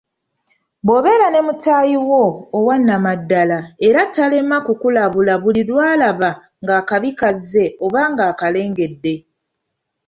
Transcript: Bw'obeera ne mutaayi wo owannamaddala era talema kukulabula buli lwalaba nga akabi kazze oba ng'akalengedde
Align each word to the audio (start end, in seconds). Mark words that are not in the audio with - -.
Bw'obeera 0.85 1.27
ne 1.29 1.39
mutaayi 1.47 1.95
wo 2.09 2.23
owannamaddala 2.57 3.59
era 3.87 4.01
talema 4.15 4.57
kukulabula 4.65 5.33
buli 5.43 5.61
lwalaba 5.69 6.29
nga 6.63 6.73
akabi 6.81 7.09
kazze 7.19 7.65
oba 7.85 8.01
ng'akalengedde 8.11 9.13